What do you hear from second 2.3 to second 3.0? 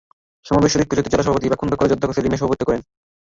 মিয়া সভাপতিত্ব করেন।